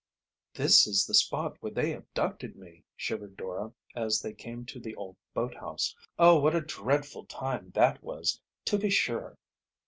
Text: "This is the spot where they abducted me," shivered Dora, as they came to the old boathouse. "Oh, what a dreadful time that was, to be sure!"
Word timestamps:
"This 0.55 0.87
is 0.87 1.05
the 1.05 1.13
spot 1.13 1.57
where 1.59 1.71
they 1.73 1.93
abducted 1.93 2.55
me," 2.55 2.83
shivered 2.95 3.37
Dora, 3.37 3.71
as 3.95 4.19
they 4.19 4.33
came 4.33 4.65
to 4.65 4.79
the 4.79 4.95
old 4.95 5.15
boathouse. 5.35 5.95
"Oh, 6.17 6.39
what 6.39 6.55
a 6.55 6.61
dreadful 6.61 7.25
time 7.27 7.69
that 7.75 8.01
was, 8.01 8.41
to 8.65 8.79
be 8.79 8.89
sure!" 8.89 9.37